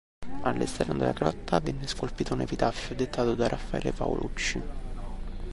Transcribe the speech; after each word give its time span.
All'esterno 0.41 0.95
della 0.95 1.11
grotta 1.11 1.59
venne 1.59 1.85
scolpito 1.85 2.33
un 2.33 2.41
epitaffio 2.41 2.95
dettato 2.95 3.35
da 3.35 3.47
Raffaele 3.47 3.91
Paolucci. 3.91 4.59